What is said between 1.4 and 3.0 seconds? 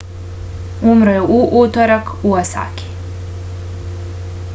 utorak u osaki